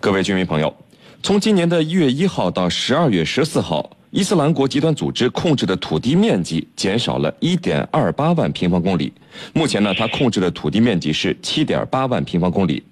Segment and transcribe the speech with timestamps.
[0.00, 0.74] 各位军民朋友，
[1.22, 9.12] 从今年的一月一号到十二月十四号，伊斯兰国极端组织控制的土地面积减少了一点二八万平方公里。
[9.52, 12.82] 目前呢，它控制的土地面积是七点八万平方公里。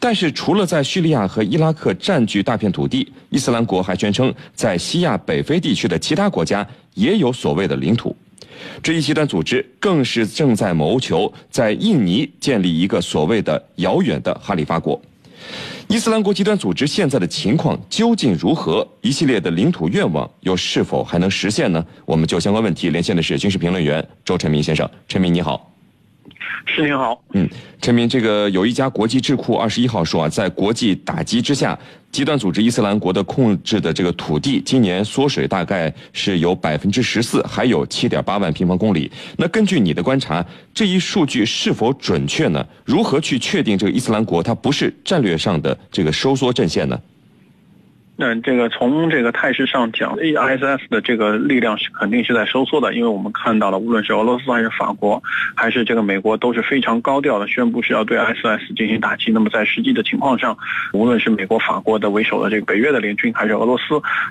[0.00, 8.16] 但是，除了在叙利亚和伊拉克占据大片土地，伊斯兰国还宣称在西亚北非地区的其他国家也有所谓的领土。
[8.82, 14.98] 这一极端组织更是正在谋求在印尼建立一个所谓的遥远的哈里发国。
[15.90, 18.86] 伊斯兰国极端组织现在的情况究竟如何？
[19.00, 21.82] 一系列的领土愿望又是否还能实现呢？
[22.04, 24.88] 我们就相关问题连线的是军事评论员周晨明先生。
[25.08, 25.67] 陈明你好。
[26.66, 27.48] 是您好，嗯，
[27.80, 31.78] 陈明，这个有一家国际智库二十一号说啊，在国际打击之下，
[32.12, 39.10] 极端组织伊斯兰国的控制的这个土地今年缩水大概是有百分之十四，还有七点八万平方公里。
[39.36, 40.44] 那根据你的观察，
[40.74, 42.64] 这一数据是否准确呢？
[42.84, 46.98] 如何去确定这个伊斯兰国它不是战略上的这个收缩阵线呢？
[48.20, 55.22] 那这个从这个态势上讲，ISS 的这个力量是肯定是在收缩的，因为我们看到了，无论是俄罗斯还是法国，
[55.54, 59.30] 还是这个美国，都是非常高调的宣布是要对 ISS 进行打击。
[59.30, 60.58] 那么在实际的情况上，
[60.92, 63.84] 无论是美国、法国的为首的这个北约的联军，还是俄罗斯，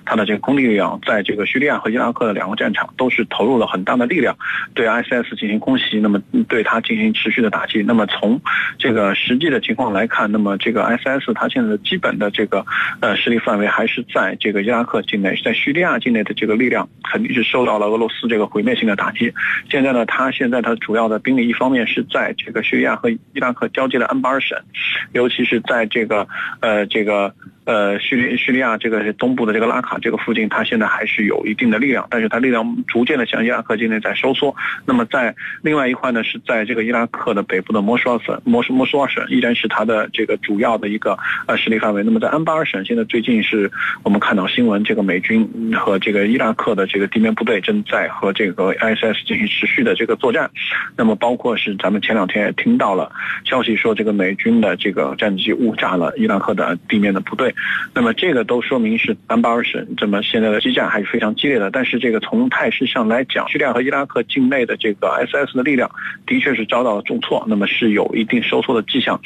[0.04, 4.36] 它的这个空地力量，在这个叙利亚和伊拉克的两个战场，都是投入了很大的力量
[4.74, 7.84] 对 ISS 进行空袭，那么对它进行持续的打击。
[7.84, 8.42] 那么从
[8.78, 12.66] 这个实际的情况来看，那么这个 ISS 它现在的基本的这个
[13.00, 13.77] 呃势力范围。
[13.78, 19.31] 还是在这个伊拉克境内，在叙利亚境内的这个力量肯定是受到了俄罗斯这个毁灭性的打击。
[19.70, 24.58] 现在呢，他现在他主要的兵力一方面是在这个叙利亚和伊拉克交界的安巴尔省，
[25.14, 26.28] 尤其是在这个
[26.59, 27.36] 呃这个。
[27.68, 34.56] 呃，叙利叙利亚这个东部的这个拉卡这个附近，它现在还是有一定的力量，但是它力量逐渐的向伊拉克境内在收缩。
[34.86, 42.04] 那么在另外一块呢，是在这个伊拉克的北部的摩苏尔省，摩苏摩苏尔省依然是它的这个主要的一个呃势力范围。
[42.04, 43.70] 那么在安巴尔省，现在最近是
[44.02, 45.45] 我们看到新闻，这个美军
[45.76, 50.49] 和这个伊拉克的这个地面部队正在和这个 ISS 进行持续的这个作战。
[50.95, 53.11] 那么包括是咱们前两天也听到了
[53.44, 57.54] 消息说，这个美军的这个战机误炸了伊拉克的地面的部队。
[57.94, 61.72] 那么这个都说明是安巴尔省这么现在的激战还是非常激烈的。
[61.72, 65.90] 但是这个从态势上来讲，叙利亚和伊拉克境内的这个 SS 的力量
[66.26, 69.20] 的确是遭到了重挫，那么是有一定收缩的迹象。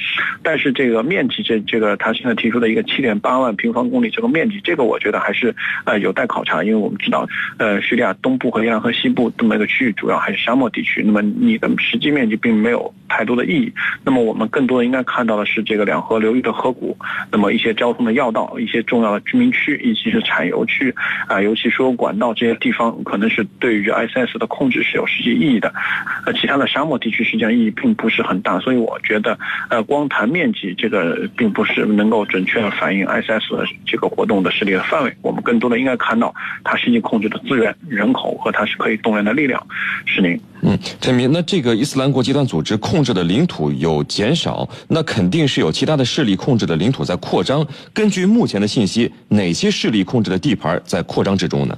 [0.44, 5.56] 但是这个面积，这这个他现在提出的一个七点八万平方公里这个面积，这个我觉得还是
[5.86, 7.28] 呃有待考察，因为我们知道，
[7.58, 13.72] 呃叙利亚东部和伊拉克西部这么一个区域主要还是沙漠地区，那么你的实际面积并没有太多的意义。
[14.04, 16.98] 那么我们更多的应该看到的是这个两河流域的河谷，
[17.32, 18.32] 那么一些交通的要。
[18.32, 20.96] 道一些重要的居民区，以及是产油区，
[21.28, 25.74] 啊，尤其说管道这些地方，可能是对于 ISS 的控制是有实际意义的。
[26.26, 29.38] 呃，其他的沙漠地区实际上意义并不是很大，所以我觉得，
[29.70, 35.14] 呃，光谈面积这个并不是能够准确的反映 ISS 的这个活动的势力的范围。
[35.22, 36.34] 我们更多的应该看到
[36.64, 39.68] 它实际控制的资源、人口和它是可以动员的力量。
[40.06, 40.40] 是您。
[40.64, 47.66] 嗯，陈明，那这个伊斯兰国极端组织控制的领土有减少，那肯定是有其他的势力控制的领土在扩张。
[47.92, 51.78] 根据目前的信息，哪些势力控制的地盘在扩张之中呢？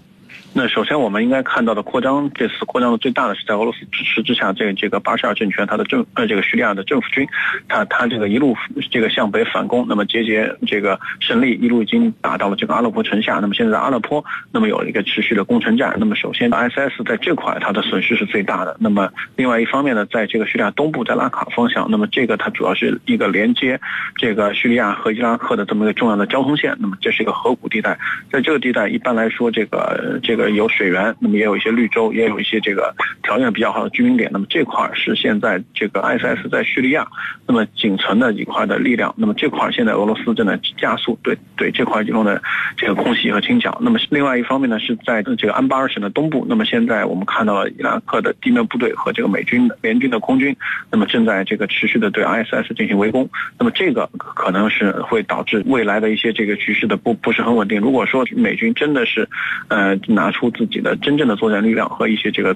[0.55, 7.27] 那首先我们应该看到的扩张，这次扩张的最大的是在俄罗斯支持之下，这这个巴沙尔政权，他的政呃这个叙利亚的政府军，
[7.67, 8.55] 他他这个一路
[8.91, 13.39] 这个向北反攻，那么节节这个胜利，一路已经打到了这个阿勒颇城下。
[13.41, 15.95] 那么现在阿勒颇，那么有一个持续的攻城战。
[15.97, 18.77] 那么首先 ISS 在这块它的损失是最大的。
[18.79, 23.81] 那么另外一方面呢，在这个叙利亚东部，在拉卡方向，那么这个它主要是一个连接
[24.17, 26.77] 这个叙利亚和伊拉克的这么一个重要的交通线。
[26.79, 27.97] 那么这是一个河谷地带，
[28.31, 30.42] 在这个地带一般来说，这个这个。
[30.51, 32.93] 有水源，那么也有一些绿洲，也有一些这个
[33.23, 34.29] 条件比较好的居民点。
[34.31, 37.07] 那么这块是现在这个 ISS 在叙利亚
[37.47, 39.13] 那么仅存的一块的力量。
[39.17, 42.41] 那么这块现在俄罗斯正在加速对对这块地方的
[42.77, 43.77] 这个空袭和清剿。
[43.81, 46.45] 那么另外一方面呢，是在这个安巴尔省的东部。
[46.49, 50.55] 那么现在我们看到了伊拉克的地面部队和这个美军联军的空军，
[50.91, 53.29] 那么正在这个持续的对 ISS 进行围攻。
[53.57, 57.79] 那么这个可能是会导致未来的一些这个局势的不不是很稳定。
[57.79, 59.27] 如果说美军真的是
[59.67, 62.53] 呃拿出自己的真正的作战力量和一些这个，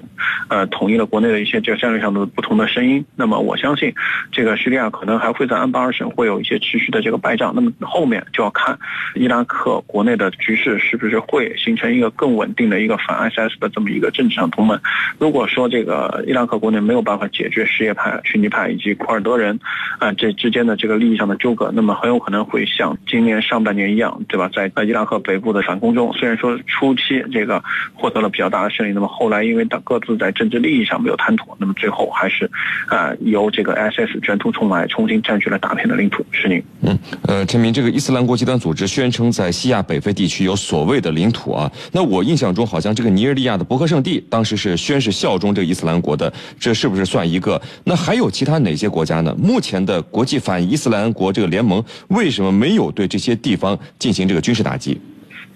[0.48, 3.02] 呃，统一了国内的一些这个战略上的不同的声音。
[3.16, 3.94] 那么我相信，
[4.30, 7.54] 这个叙利亚可能还会在安巴尔省会有一些持续的这个败仗。
[7.54, 8.78] 那么后面就要看
[9.14, 14.78] 伊拉克国内的局势是不是会形成一个更稳定的一个反 ISS 的这么一个政治上同盟。
[15.18, 19.58] 如果说这个伊拉克国内没有办法解决什叶派、逊尼派以及库尔德人
[19.98, 24.50] 啊这之间的这个利益上的纠葛，那么很有可能会像今年上半年一样，对吧？
[24.52, 27.62] 在伊拉克北部的反攻中，虽然说初期这个。
[27.94, 28.92] 获得了比较大的胜利。
[28.92, 32.50] 那么后来因为各自在政治利益上没有谈妥，那么最后还是
[32.88, 36.24] 啊由这个 ISS 卷土重来，重新占据了大片的领土。
[36.30, 41.70] 是您，嗯，呃，陈明，这个伊斯兰国极端组织宣称在西亚北非地区有所谓的领土啊。
[41.92, 47.60] 那我印象中好像这个尼日利亚的伯克圣地当时是宣誓效忠这个伊斯兰国的，这是不是算一个？
[47.84, 49.34] 那还有其他哪些国家呢？
[49.38, 55.00] 目前的国际反伊斯兰国这个联盟为什么没有对这些地方进行这个军事打击？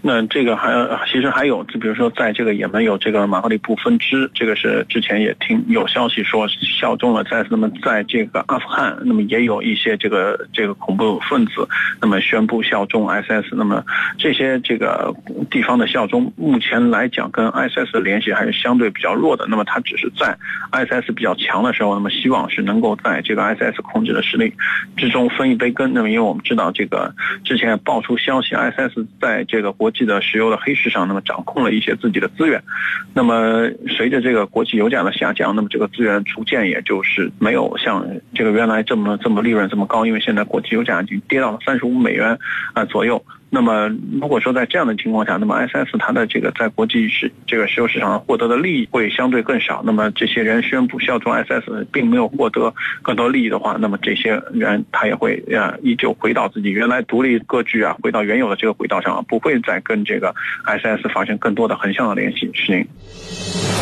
[0.05, 0.73] 那这个还
[1.07, 11.69] 其实还有，就比如说在这个也门有这个马格里布分支，这个是之前也听有消息说效忠了在那么在这个阿富汗，那么也有一些这个这个恐怖分子，
[12.01, 13.85] 那么宣布效忠 ISS，那么
[14.19, 15.15] 这些这个
[15.49, 19.47] 地方的效忠，目前来讲跟 ISS 的联系还是相对比较弱的。
[19.49, 20.37] 那么它只是在
[20.73, 24.53] ISS 比较强的时候，那么希望是能够在这个 ISS 控制的势力
[24.97, 25.93] 之中分一杯羹。
[25.95, 27.15] 那么因为我们知道这个
[27.45, 32.63] 之前爆出消息，ISS 在这个国记得石油的黑市上，那么掌控了一些自己的资源，
[33.15, 38.05] 那么随着这个国际油价的下降，那么这个资源逐渐也就是没有像
[38.35, 42.39] 这个原来这么这么利润这么高，因为现在国际油价已经跌到了三十五美元
[42.73, 43.25] 啊左右。
[43.55, 43.87] 那么，
[44.19, 49.83] 如果说在这样的情况下，那么 S S 它的这个在国际市这个石油市场上获得的利益会相对更少。
[49.85, 52.73] 那么这些人宣布效忠 S S，并没有获得
[53.03, 60.35] 更多利益的话，那么这些人他也会啊依旧回到自己原来独立割据啊，回到原有的这个轨道上，不会再跟这个
[60.65, 62.51] S S 发生更多的横向的联系。
[62.55, 63.82] 是您。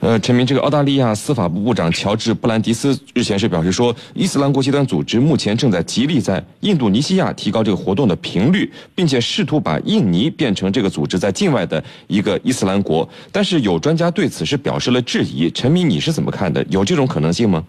[0.00, 13.08] 呃，陈明，这个澳大利亚司法部部长乔治·布兰迪斯日前是表示说，伊斯兰国极端组织目前正在极力在印度尼西亚提高这个活动的频率，并且试图把印尼变成这个组织在境外的一个伊斯兰国。
[13.32, 15.50] 但是有专家对此是表示了质疑。
[15.50, 16.64] 陈明，你是怎么看的？
[16.70, 17.64] 有这种可能性吗？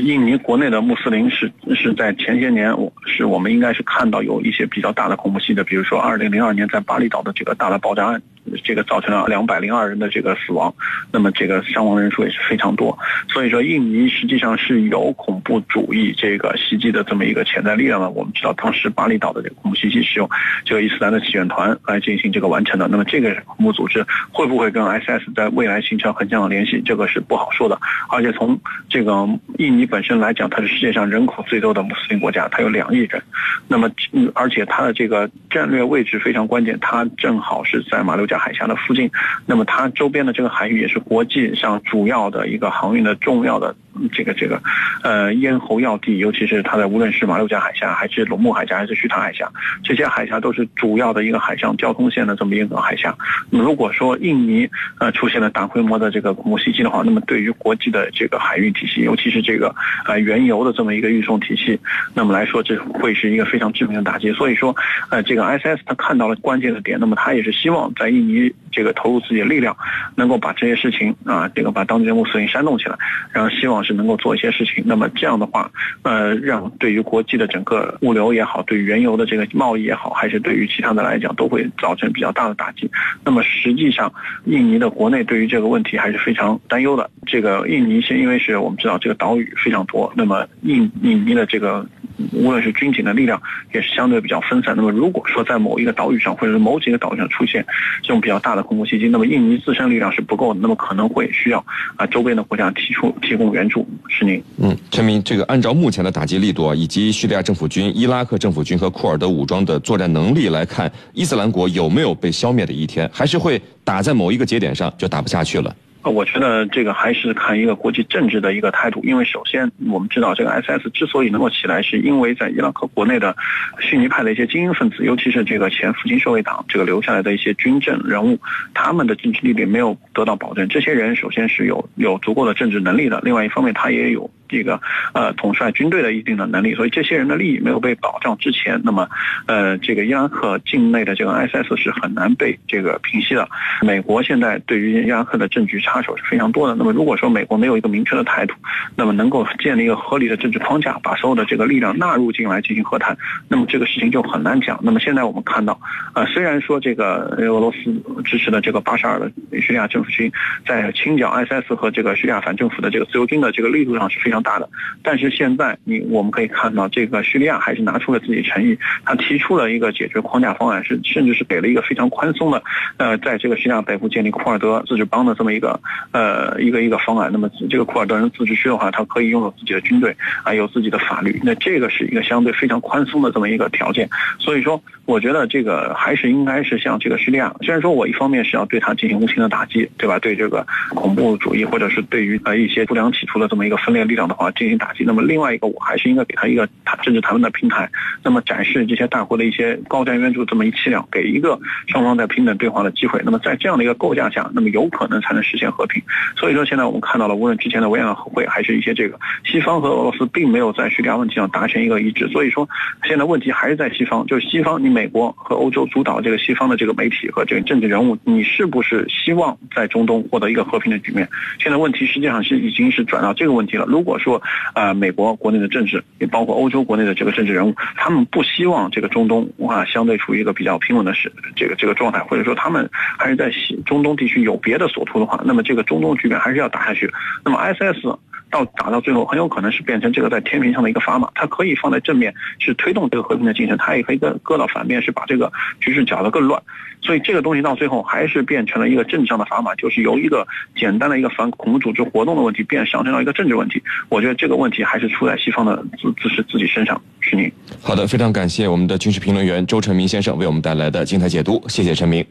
[0.00, 8.22] 印尼国内的穆斯林是是在前些年，我是我们应该是看到有一些比较大的恐怖袭击，比如说二零零二年在巴厘岛的这个大的爆炸案。
[8.64, 10.74] 这个造成了两百零二人的这个死亡，
[11.12, 12.98] 那么这个伤亡人数也是非常多。
[13.28, 18.08] 所以说，印尼实际上是有恐怖主义这个袭击的这么一个潜在力量的。
[18.10, 20.28] 我们知道，当时巴厘岛的这个恐怖袭击是用
[20.64, 22.88] 这个伊斯兰的起源团来进行这个完成的。
[22.88, 26.80] 那么，这个恐怖组织会不会跟 SS 在未来形成横向的联系？
[26.84, 27.78] 这个是不好说的。
[28.08, 28.58] 而且从
[28.88, 29.28] 这个
[29.58, 33.22] 印尼本身来讲，它是世界上人口最多的穆斯林国家，它有两亿人。
[33.68, 33.90] 那么，
[34.34, 38.37] 而且它的这个战略位置非常关键，它正好是在马六甲。
[38.38, 39.10] 海峡的附近，
[39.46, 43.74] 那么它周边的这个海域也是国际上主要的一个航运的重要的。
[44.12, 44.62] 这个这个，
[45.02, 49.50] 呃，咽喉要地，尤其是它的无论是马六甲海峡，还是龙目海峡，还是须塘海峡，
[49.82, 53.16] 这些海峡都是主要的一个海上交通线的这么一个海峡。
[53.50, 54.68] 那么如果说印尼
[54.98, 59.74] 呃出现了大规模的这个恐怖袭击的话，那么对于国际的这个海运体系，尤其是这个
[60.04, 61.78] 呃原油的这么一个运送体系，
[62.14, 64.32] 那么来说这会是一个非常致命的打击。
[64.32, 64.76] 所以说，
[65.10, 69.76] 呃，这个 SS 他看到了关键的点，那么他也是希望在印尼这个投入自己的力量，
[70.14, 72.96] 能够把这些事情啊，这个把当地的穆斯林煽动起来，
[73.32, 73.82] 然后希望。
[73.88, 75.70] 是能够做一些事情，那么这样的话，
[76.02, 82.90] 呃，让对于国际的整个物流也好，对于原油的这个贸易也好，还是对于其他的来讲，都会造成比较大的打击。
[83.24, 84.12] 那么实际上，
[84.44, 87.10] 印尼的国内对于这个问题还是非常担忧的。
[87.26, 91.86] 这个印尼是因为是我们知道这个岛屿非常多，那么印印尼的这个。
[92.32, 93.40] 无论是军警的力量
[93.72, 94.74] 也是相对比较分散。
[94.76, 97.64] 那么，如果说在某一个岛屿上，或者是某几个岛屿上出现
[98.02, 103.86] 这种比较大的恐怖袭击，那么印尼自身力量是不够的，那么可能会需要啊周边的国家提出提供援助。
[104.08, 113.08] 是您，嗯，陈明，这个按照目前的打击力度啊，以及叙利亚政府军、伊拉克政府军和库尔德武装的作战能力来看，伊斯兰国有没有被消灭的一天？
[113.12, 115.74] 还是会打在某一个节点上就打不下去了？
[116.04, 123.36] 我觉得这个还是看一个国际政治的一个态度，因为首先我们知道，这个 SS 之所以能够起来，是因为在伊拉克国内的
[123.80, 128.38] 逊尼派的一些精英分子，尤其是这个前复兴社会党这个留下来的一些军政人物，
[128.72, 130.66] 他们的政治力量没有得到保证。
[130.68, 134.30] 这些人首先是有有足够的政治能力的，另外一方面他也有。
[134.48, 134.80] 这个
[135.12, 139.08] 呃统帅军队的一定的能力，所以这些人的利益没有被保障之前，那么
[139.46, 143.48] 呃这个伊拉克境内的这个 SS 是很难被这个平息的。
[143.82, 146.74] 美国现在对于伊拉克的政局插手是非常多的。
[146.74, 148.54] 那么如果说美国没有一个明确的态度，
[148.96, 153.16] 那么能够建立一个合理的政治框架，把所有的这个力量纳入进来进行和谈，
[153.48, 154.80] 那么这个事情就很难讲。
[154.82, 155.78] 那么现在我们看到，
[156.14, 160.32] 呃虽然说这个俄罗斯支持的这个巴沙尔的叙利亚政府军
[160.66, 164.37] 在清剿 SS 和这个叙利亚反政府的这个自由军的这个力度上是非常。
[164.42, 164.68] 大的。
[165.02, 172.62] 但是现在你我们可以看到，这个叙利亚还是拿出了自己诚意，他提出了一个解决框架方案，是甚至是给了一个非常宽松的，
[172.96, 175.80] 呃，在这个叙利亚北部建立库尔德自治邦的这么一个
[176.12, 177.30] 呃一个一个方案。
[177.32, 180.14] 那么这个库尔德人自治区的话，他可以拥有自己的军队，
[180.44, 181.40] 啊有自己的法律。
[181.42, 184.08] 那这个是一个相对非常宽松的这么一个条件。
[184.38, 190.18] 所以说，我觉得这个还是应该是像这个叙利亚，虽然说我一方面是要对他进行无情的打击，对吧？
[190.18, 195.02] 对这个恐怖主义或者是对于呃一些不良企图的这么一个分裂力量的话进行打击。
[195.04, 197.88] 那么另外一个，我还是应该给他一个谈政治谈判的平台，
[198.22, 203.20] 那么展示这些大国的一些高瞻远瞩这么一气量，给一个双方在平等对话的机会。
[203.24, 206.02] 那么在这样的一个构架下，那么有可能才能实现和平。
[206.36, 212.28] 所以说，现在我们看到了，无论之前的维也纳和会，还是一些这个西方和俄罗斯，并没有在叙利亚问题上达成一个一致。
[212.28, 212.68] 所以说，
[213.04, 221.28] 现在问题还是在西方，就是西方，你美国和欧洲主导这个西方的这个媒体和这个政治人物，你是不是希望在中东获得一个和平的局面？
[221.58, 223.84] 现在问题实际上是已经是转到这个问题了。
[223.86, 224.42] 如果说
[224.74, 237.12] 啊，美国国内的政治，也包括欧洲国内的这个政治人物，他们不希望这个中东啊相对处于一个比较平稳的是这个这个状态，或者说他们还是在西中东地区有别的所图的话，那么这个中东局面还是要打下去。
[237.44, 238.18] 那么 SS
[238.50, 246.62] 到打到最后，很有可能是变成这个在天平上的一个砝码，它可以放在正面是推动这个和平的进程，它也可以搁搁到反面是把这个局势搅得更乱。
[247.00, 253.80] 所以这个东西到最后还是变成了一个政治上的砝码，就是由一个简单的一个反恐怖组织活动的问题，变上升到一个政治问题。
[254.08, 257.00] 我觉得这个问题还是出在西方的自自是自己身上。
[257.20, 257.50] 是您。
[257.80, 262.24] 好的，非常感谢我们的军事评论员周成明先生为我们带来的精彩解读，谢谢陈明，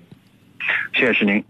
[0.93, 1.41] 谢谢是您。